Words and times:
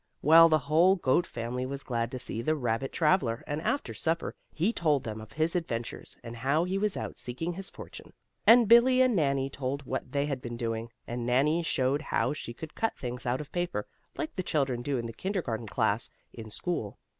Well, 0.23 0.49
the 0.49 0.57
whole 0.57 0.95
goat 0.95 1.27
family 1.27 1.63
was 1.63 1.83
glad 1.83 2.09
to 2.09 2.17
see 2.17 2.41
the 2.41 2.55
rabbit 2.55 2.91
traveler, 2.91 3.43
and 3.45 3.61
after 3.61 3.93
supper 3.93 4.33
he 4.51 4.73
told 4.73 5.03
them 5.03 5.21
of 5.21 5.33
his 5.33 5.55
adventures, 5.55 6.17
and 6.23 6.37
how 6.37 6.63
he 6.63 6.75
was 6.79 6.97
out 6.97 7.19
seeking 7.19 7.53
his 7.53 7.69
fortune. 7.69 8.11
And 8.47 8.67
Billie 8.67 9.01
and 9.01 9.15
Nannie 9.15 9.51
told 9.51 9.83
what 9.85 10.11
they 10.11 10.25
had 10.25 10.41
been 10.41 10.57
doing, 10.57 10.89
and 11.05 11.23
Nannie 11.23 11.61
showed 11.61 12.01
how 12.01 12.33
she 12.33 12.51
could 12.51 12.73
cut 12.73 12.97
things 12.97 13.27
out 13.27 13.41
of 13.41 13.51
paper, 13.51 13.85
like 14.17 14.35
the 14.35 14.41
children 14.41 14.81
do 14.81 14.97
in 14.97 15.05
the 15.05 15.13
kindergarten 15.13 15.67
class 15.67 16.09
in 16.33 16.49
school. 16.49 16.97